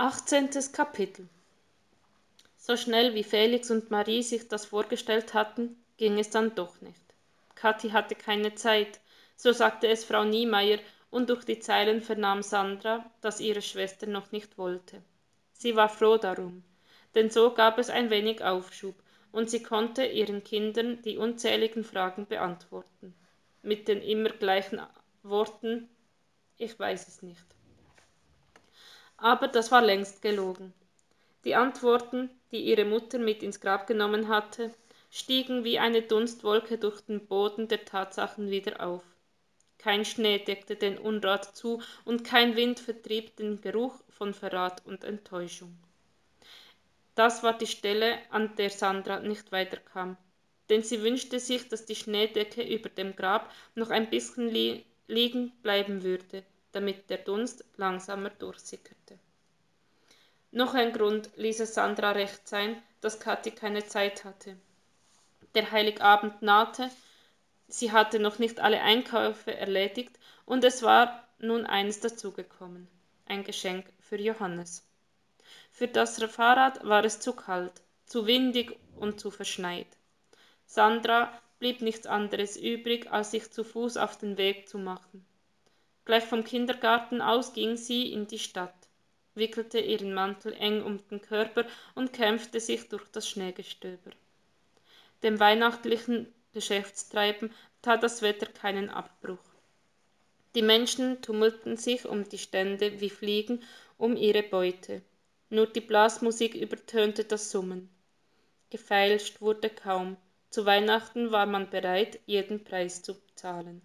18. 0.00 0.50
Kapitel 0.72 1.28
So 2.56 2.76
schnell 2.76 3.16
wie 3.16 3.24
Felix 3.24 3.68
und 3.72 3.90
Marie 3.90 4.22
sich 4.22 4.46
das 4.46 4.64
vorgestellt 4.64 5.34
hatten, 5.34 5.74
ging 5.96 6.20
es 6.20 6.30
dann 6.30 6.54
doch 6.54 6.80
nicht. 6.80 7.02
Kathi 7.56 7.90
hatte 7.90 8.14
keine 8.14 8.54
Zeit, 8.54 9.00
so 9.34 9.50
sagte 9.50 9.88
es 9.88 10.04
Frau 10.04 10.22
Niemeyer, 10.22 10.78
und 11.10 11.30
durch 11.30 11.44
die 11.44 11.58
Zeilen 11.58 12.00
vernahm 12.00 12.44
Sandra, 12.44 13.10
dass 13.22 13.40
ihre 13.40 13.60
Schwester 13.60 14.06
noch 14.06 14.30
nicht 14.30 14.56
wollte. 14.56 15.02
Sie 15.52 15.74
war 15.74 15.88
froh 15.88 16.16
darum, 16.16 16.62
denn 17.16 17.28
so 17.28 17.52
gab 17.52 17.76
es 17.78 17.90
ein 17.90 18.08
wenig 18.08 18.44
Aufschub, 18.44 18.94
und 19.32 19.50
sie 19.50 19.64
konnte 19.64 20.06
ihren 20.06 20.44
Kindern 20.44 21.02
die 21.02 21.18
unzähligen 21.18 21.82
Fragen 21.82 22.24
beantworten. 22.28 23.16
Mit 23.62 23.88
den 23.88 24.00
immer 24.02 24.30
gleichen 24.30 24.80
Worten 25.24 25.88
Ich 26.56 26.78
weiß 26.78 27.08
es 27.08 27.20
nicht 27.22 27.57
aber 29.18 29.48
das 29.48 29.70
war 29.70 29.82
längst 29.82 30.22
gelogen. 30.22 30.72
Die 31.44 31.54
Antworten, 31.54 32.30
die 32.50 32.60
ihre 32.60 32.84
Mutter 32.84 33.18
mit 33.18 33.42
ins 33.42 33.60
Grab 33.60 33.86
genommen 33.86 34.28
hatte, 34.28 34.72
stiegen 35.10 35.64
wie 35.64 35.78
eine 35.78 36.02
Dunstwolke 36.02 36.78
durch 36.78 37.00
den 37.02 37.26
Boden 37.26 37.68
der 37.68 37.84
Tatsachen 37.84 38.50
wieder 38.50 38.80
auf. 38.84 39.02
Kein 39.78 40.04
Schnee 40.04 40.38
deckte 40.38 40.76
den 40.76 40.98
Unrat 40.98 41.56
zu 41.56 41.82
und 42.04 42.24
kein 42.24 42.56
Wind 42.56 42.80
vertrieb 42.80 43.36
den 43.36 43.60
Geruch 43.60 43.94
von 44.08 44.34
Verrat 44.34 44.84
und 44.86 45.04
Enttäuschung. 45.04 45.76
Das 47.14 47.42
war 47.42 47.56
die 47.56 47.66
Stelle, 47.66 48.18
an 48.30 48.54
der 48.56 48.70
Sandra 48.70 49.20
nicht 49.20 49.50
weiterkam, 49.50 50.16
denn 50.68 50.82
sie 50.82 51.02
wünschte 51.02 51.40
sich, 51.40 51.68
dass 51.68 51.86
die 51.86 51.96
Schneedecke 51.96 52.62
über 52.62 52.88
dem 52.88 53.16
Grab 53.16 53.52
noch 53.74 53.90
ein 53.90 54.10
bisschen 54.10 54.48
li 54.48 54.84
liegen 55.10 55.52
bleiben 55.62 56.02
würde, 56.02 56.44
damit 56.72 57.10
der 57.10 57.18
Dunst 57.18 57.64
langsamer 57.76 58.30
durchsickerte. 58.30 59.18
Noch 60.50 60.74
ein 60.74 60.92
Grund 60.92 61.30
ließ 61.36 61.60
es 61.60 61.74
Sandra 61.74 62.12
recht 62.12 62.48
sein, 62.48 62.82
dass 63.00 63.20
Kathi 63.20 63.50
keine 63.50 63.86
Zeit 63.86 64.24
hatte. 64.24 64.56
Der 65.54 65.70
Heiligabend 65.70 66.42
nahte, 66.42 66.90
sie 67.66 67.92
hatte 67.92 68.18
noch 68.18 68.38
nicht 68.38 68.60
alle 68.60 68.80
Einkäufe 68.80 69.54
erledigt 69.54 70.18
und 70.46 70.64
es 70.64 70.82
war 70.82 71.28
nun 71.38 71.66
eines 71.66 72.00
dazugekommen, 72.00 72.88
ein 73.26 73.44
Geschenk 73.44 73.86
für 74.00 74.16
Johannes. 74.16 74.84
Für 75.70 75.86
das 75.86 76.22
Fahrrad 76.22 76.84
war 76.84 77.04
es 77.04 77.20
zu 77.20 77.32
kalt, 77.34 77.82
zu 78.06 78.26
windig 78.26 78.76
und 78.96 79.20
zu 79.20 79.30
verschneit. 79.30 79.86
Sandra 80.66 81.32
blieb 81.58 81.82
nichts 81.82 82.06
anderes 82.06 82.56
übrig, 82.56 83.10
als 83.10 83.30
sich 83.30 83.50
zu 83.50 83.64
Fuß 83.64 83.96
auf 83.96 84.18
den 84.18 84.36
Weg 84.38 84.68
zu 84.68 84.78
machen. 84.78 85.24
Gleich 86.08 86.24
vom 86.24 86.42
Kindergarten 86.42 87.20
aus 87.20 87.52
ging 87.52 87.76
sie 87.76 88.10
in 88.10 88.26
die 88.26 88.38
Stadt, 88.38 88.88
wickelte 89.34 89.78
ihren 89.78 90.14
Mantel 90.14 90.54
eng 90.54 90.82
um 90.82 91.06
den 91.08 91.20
Körper 91.20 91.66
und 91.94 92.14
kämpfte 92.14 92.60
sich 92.60 92.88
durch 92.88 93.06
das 93.12 93.28
Schneegestöber. 93.28 94.12
Dem 95.22 95.38
weihnachtlichen 95.38 96.32
Geschäftstreiben 96.54 97.52
tat 97.82 98.02
das 98.02 98.22
Wetter 98.22 98.46
keinen 98.46 98.88
Abbruch. 98.88 99.36
Die 100.54 100.62
Menschen 100.62 101.20
tummelten 101.20 101.76
sich 101.76 102.06
um 102.06 102.26
die 102.26 102.38
Stände 102.38 103.02
wie 103.02 103.10
Fliegen 103.10 103.62
um 103.98 104.16
ihre 104.16 104.42
Beute. 104.42 105.02
Nur 105.50 105.66
die 105.66 105.82
Blasmusik 105.82 106.54
übertönte 106.54 107.24
das 107.24 107.50
Summen. 107.50 107.90
Gefeilscht 108.70 109.42
wurde 109.42 109.68
kaum. 109.68 110.16
Zu 110.48 110.64
Weihnachten 110.64 111.32
war 111.32 111.44
man 111.44 111.68
bereit, 111.68 112.18
jeden 112.24 112.64
Preis 112.64 113.02
zu 113.02 113.14
zahlen. 113.34 113.82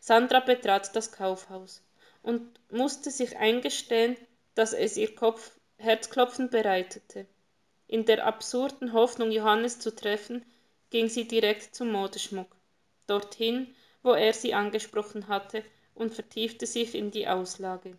Sandra 0.00 0.40
betrat 0.40 0.94
das 0.94 1.12
Kaufhaus 1.12 1.82
und 2.22 2.42
musste 2.70 3.10
sich 3.10 3.36
eingestehen, 3.36 4.16
dass 4.54 4.72
es 4.72 4.96
ihr 4.96 5.14
Kopf 5.14 5.52
Herzklopfen 5.78 6.50
bereitete. 6.50 7.26
In 7.86 8.04
der 8.04 8.26
absurden 8.26 8.92
Hoffnung, 8.92 9.30
Johannes 9.30 9.78
zu 9.78 9.94
treffen, 9.94 10.44
ging 10.90 11.08
sie 11.08 11.28
direkt 11.28 11.74
zum 11.74 11.92
Modeschmuck, 11.92 12.48
dorthin, 13.06 13.74
wo 14.02 14.12
er 14.12 14.32
sie 14.32 14.54
angesprochen 14.54 15.28
hatte, 15.28 15.62
und 15.94 16.14
vertiefte 16.14 16.66
sich 16.66 16.94
in 16.94 17.10
die 17.10 17.26
Auslage, 17.26 17.96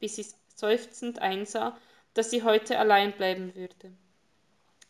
bis 0.00 0.16
sie 0.16 0.26
seufzend 0.54 1.18
einsah, 1.20 1.78
dass 2.14 2.30
sie 2.30 2.42
heute 2.42 2.78
allein 2.78 3.12
bleiben 3.12 3.54
würde. 3.54 3.92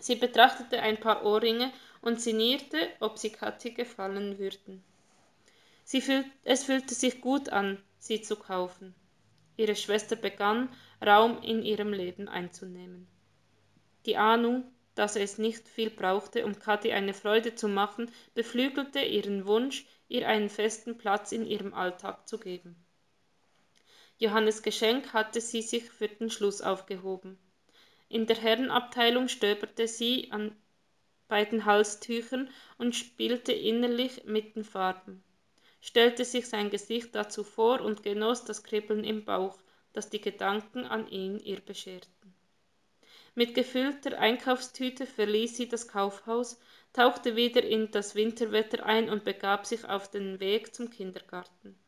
Sie 0.00 0.16
betrachtete 0.16 0.80
ein 0.80 0.98
paar 0.98 1.24
Ohrringe 1.24 1.72
und 2.00 2.20
sinnierte, 2.20 2.78
ob 3.00 3.18
sie 3.18 3.30
Kathi 3.30 3.72
gefallen 3.72 4.38
würden. 4.38 4.82
Fühlt, 5.90 6.26
es 6.44 6.64
fühlte 6.64 6.94
sich 6.94 7.22
gut 7.22 7.48
an, 7.48 7.82
sie 7.98 8.20
zu 8.20 8.36
kaufen. 8.36 8.94
Ihre 9.56 9.74
Schwester 9.74 10.16
begann, 10.16 10.68
Raum 11.04 11.40
in 11.42 11.62
ihrem 11.62 11.94
Leben 11.94 12.28
einzunehmen. 12.28 13.08
Die 14.04 14.18
Ahnung, 14.18 14.70
dass 14.94 15.16
es 15.16 15.38
nicht 15.38 15.66
viel 15.66 15.88
brauchte, 15.88 16.44
um 16.44 16.58
Kathi 16.58 16.92
eine 16.92 17.14
Freude 17.14 17.54
zu 17.54 17.68
machen, 17.68 18.10
beflügelte 18.34 19.00
ihren 19.00 19.46
Wunsch, 19.46 19.86
ihr 20.08 20.28
einen 20.28 20.50
festen 20.50 20.98
Platz 20.98 21.32
in 21.32 21.46
ihrem 21.46 21.72
Alltag 21.72 22.28
zu 22.28 22.38
geben. 22.38 22.76
Johannes 24.18 24.62
Geschenk 24.62 25.14
hatte 25.14 25.40
sie 25.40 25.62
sich 25.62 25.84
für 25.84 26.08
den 26.08 26.28
Schluss 26.28 26.60
aufgehoben. 26.60 27.38
In 28.10 28.26
der 28.26 28.36
Herrenabteilung 28.36 29.28
stöberte 29.28 29.88
sie 29.88 30.30
an 30.32 30.54
beiden 31.28 31.64
Halstüchern 31.64 32.50
und 32.76 32.94
spielte 32.94 33.52
innerlich 33.52 34.24
mit 34.24 34.54
den 34.54 34.64
Farben 34.64 35.24
stellte 35.80 36.24
sich 36.24 36.48
sein 36.48 36.70
Gesicht 36.70 37.14
dazu 37.14 37.44
vor 37.44 37.80
und 37.80 38.02
genoss 38.02 38.44
das 38.44 38.62
Kribbeln 38.62 39.04
im 39.04 39.24
Bauch, 39.24 39.58
das 39.92 40.10
die 40.10 40.20
Gedanken 40.20 40.84
an 40.84 41.08
ihn 41.08 41.38
ihr 41.38 41.60
bescherten. 41.60 42.34
Mit 43.34 43.54
gefüllter 43.54 44.18
Einkaufstüte 44.18 45.06
verließ 45.06 45.56
sie 45.56 45.68
das 45.68 45.86
Kaufhaus, 45.86 46.58
tauchte 46.92 47.36
wieder 47.36 47.62
in 47.62 47.90
das 47.90 48.14
Winterwetter 48.14 48.84
ein 48.84 49.08
und 49.08 49.24
begab 49.24 49.66
sich 49.66 49.84
auf 49.84 50.10
den 50.10 50.40
Weg 50.40 50.74
zum 50.74 50.90
Kindergarten. 50.90 51.78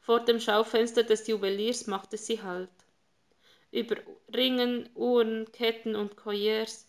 Vor 0.00 0.20
dem 0.20 0.40
Schaufenster 0.40 1.02
des 1.02 1.26
Juweliers 1.26 1.86
machte 1.86 2.16
sie 2.16 2.42
Halt. 2.42 2.70
Über 3.70 3.96
Ringen, 4.34 4.88
Uhren, 4.94 5.50
Ketten 5.52 5.94
und 5.94 6.16
Colliers, 6.16 6.87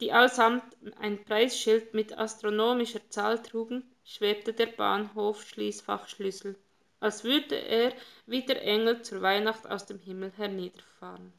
die 0.00 0.12
allesamt 0.12 0.76
ein 1.00 1.24
Preisschild 1.24 1.92
mit 1.92 2.16
astronomischer 2.16 3.08
Zahl 3.10 3.42
trugen, 3.42 3.82
schwebte 4.04 4.52
der 4.52 4.66
Bahnhof-Schließfachschlüssel, 4.66 6.56
als 7.00 7.24
würde 7.24 7.56
er 7.56 7.92
wie 8.26 8.42
der 8.42 8.62
Engel 8.62 9.02
zur 9.02 9.22
Weihnacht 9.22 9.66
aus 9.68 9.86
dem 9.86 9.98
Himmel 9.98 10.32
herniederfahren. 10.36 11.32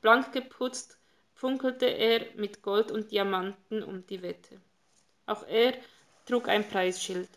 Blank 0.00 0.32
geputzt 0.32 0.98
funkelte 1.34 1.86
er 1.86 2.26
mit 2.36 2.62
Gold 2.62 2.90
und 2.90 3.10
Diamanten 3.12 3.82
um 3.82 4.06
die 4.06 4.22
Wette. 4.22 4.60
Auch 5.26 5.46
er 5.46 5.74
trug 6.26 6.48
ein 6.48 6.68
Preisschild. 6.68 7.28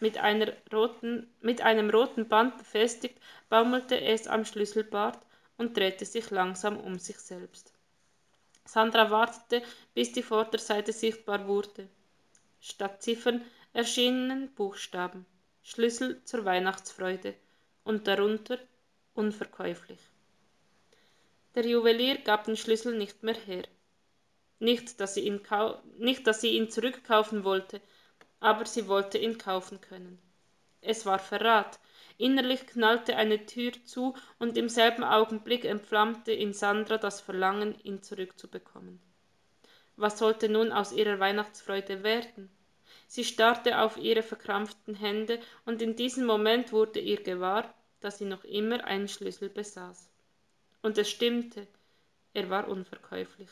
Mit, 0.00 0.18
einer 0.18 0.52
roten, 0.72 1.28
mit 1.40 1.60
einem 1.60 1.90
roten 1.90 2.28
Band 2.28 2.58
befestigt, 2.58 3.18
baumelte 3.48 4.00
es 4.00 4.26
am 4.26 4.44
Schlüsselbart 4.44 5.18
und 5.56 5.76
drehte 5.76 6.04
sich 6.04 6.30
langsam 6.30 6.78
um 6.78 6.98
sich 6.98 7.18
selbst. 7.18 7.72
Sandra 8.68 9.10
wartete, 9.10 9.66
bis 9.94 10.12
die 10.12 10.22
Vorderseite 10.22 10.92
sichtbar 10.92 11.46
wurde. 11.48 11.88
Statt 12.60 13.02
Ziffern 13.02 13.42
erschienen 13.72 14.54
Buchstaben, 14.54 15.24
Schlüssel 15.62 16.22
zur 16.24 16.44
Weihnachtsfreude, 16.44 17.34
und 17.84 18.06
darunter 18.06 18.58
unverkäuflich. 19.14 20.00
Der 21.54 21.64
Juwelier 21.64 22.18
gab 22.18 22.44
den 22.44 22.58
Schlüssel 22.58 22.98
nicht 22.98 23.22
mehr 23.22 23.36
her. 23.46 23.64
Nicht, 24.58 25.00
dass 25.00 25.14
sie 25.14 25.22
ihn, 25.22 25.40
nicht, 25.96 26.26
dass 26.26 26.42
sie 26.42 26.50
ihn 26.50 26.70
zurückkaufen 26.70 27.44
wollte, 27.44 27.80
aber 28.38 28.66
sie 28.66 28.86
wollte 28.86 29.16
ihn 29.16 29.38
kaufen 29.38 29.80
können. 29.80 30.20
Es 30.82 31.06
war 31.06 31.18
Verrat. 31.18 31.80
Innerlich 32.18 32.66
knallte 32.66 33.16
eine 33.16 33.46
Tür 33.46 33.72
zu 33.84 34.14
und 34.40 34.58
im 34.58 34.68
selben 34.68 35.04
Augenblick 35.04 35.64
entflammte 35.64 36.32
in 36.32 36.52
Sandra 36.52 36.98
das 36.98 37.20
Verlangen, 37.20 37.78
ihn 37.84 38.02
zurückzubekommen. 38.02 39.00
Was 39.96 40.18
sollte 40.18 40.48
nun 40.48 40.72
aus 40.72 40.92
ihrer 40.92 41.20
Weihnachtsfreude 41.20 42.02
werden? 42.02 42.50
Sie 43.06 43.24
starrte 43.24 43.80
auf 43.80 43.96
ihre 43.96 44.22
verkrampften 44.22 44.96
Hände, 44.96 45.38
und 45.64 45.80
in 45.80 45.94
diesem 45.94 46.26
Moment 46.26 46.72
wurde 46.72 46.98
ihr 46.98 47.22
gewahr, 47.22 47.72
dass 48.00 48.18
sie 48.18 48.24
noch 48.24 48.42
immer 48.44 48.84
einen 48.84 49.08
Schlüssel 49.08 49.48
besaß. 49.48 50.10
Und 50.82 50.98
es 50.98 51.08
stimmte, 51.08 51.68
er 52.34 52.50
war 52.50 52.68
unverkäuflich. 52.68 53.48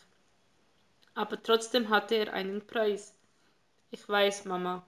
Aber 1.15 1.41
trotzdem 1.41 1.89
hatte 1.89 2.17
er 2.17 2.33
einen 2.33 2.67
Preis. 2.67 3.15
Ich 3.91 4.09
weiß, 4.09 4.45
Mama, 4.45 4.85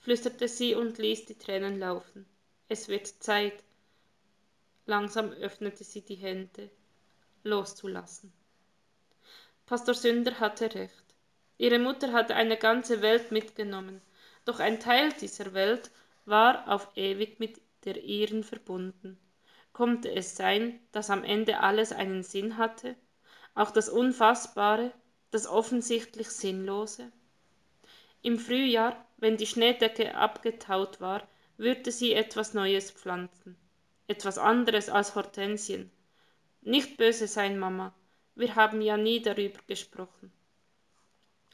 flüsterte 0.00 0.48
sie 0.48 0.74
und 0.74 0.98
ließ 0.98 1.26
die 1.26 1.38
Tränen 1.38 1.78
laufen. 1.78 2.26
Es 2.72 2.86
wird 2.86 3.08
Zeit. 3.08 3.64
Langsam 4.86 5.32
öffnete 5.32 5.82
sie 5.82 6.02
die 6.02 6.14
Hände, 6.14 6.70
loszulassen. 7.42 8.32
Pastor 9.66 9.92
Sünder 9.92 10.38
hatte 10.38 10.72
recht. 10.72 11.04
Ihre 11.58 11.80
Mutter 11.80 12.12
hatte 12.12 12.36
eine 12.36 12.56
ganze 12.56 13.02
Welt 13.02 13.32
mitgenommen, 13.32 14.00
doch 14.44 14.60
ein 14.60 14.78
Teil 14.78 15.12
dieser 15.20 15.52
Welt 15.52 15.90
war 16.26 16.68
auf 16.68 16.86
ewig 16.94 17.40
mit 17.40 17.60
der 17.84 18.04
ihren 18.04 18.44
verbunden. 18.44 19.18
Konnte 19.72 20.14
es 20.14 20.36
sein, 20.36 20.78
dass 20.92 21.10
am 21.10 21.24
Ende 21.24 21.58
alles 21.58 21.90
einen 21.90 22.22
Sinn 22.22 22.56
hatte? 22.56 22.94
Auch 23.56 23.72
das 23.72 23.88
Unfassbare, 23.88 24.92
das 25.32 25.48
offensichtlich 25.48 26.28
Sinnlose? 26.28 27.10
Im 28.22 28.38
Frühjahr, 28.38 29.04
wenn 29.16 29.36
die 29.36 29.46
Schneedecke 29.46 30.14
abgetaut 30.14 31.00
war, 31.00 31.26
würde 31.60 31.92
sie 31.92 32.14
etwas 32.14 32.54
Neues 32.54 32.90
pflanzen. 32.90 33.54
Etwas 34.06 34.38
anderes 34.38 34.88
als 34.88 35.14
Hortensien. 35.14 35.90
Nicht 36.62 36.96
böse 36.96 37.28
sein, 37.28 37.58
Mama. 37.58 37.94
Wir 38.34 38.56
haben 38.56 38.80
ja 38.80 38.96
nie 38.96 39.20
darüber 39.20 39.60
gesprochen. 39.66 40.32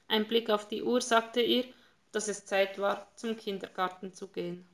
Ein 0.06 0.28
Blick 0.28 0.48
auf 0.48 0.68
die 0.68 0.84
Uhr 0.84 1.00
sagte 1.00 1.42
ihr, 1.42 1.64
dass 2.12 2.28
es 2.28 2.46
Zeit 2.46 2.78
war, 2.78 3.10
zum 3.16 3.36
Kindergarten 3.36 4.12
zu 4.12 4.28
gehen. 4.28 4.64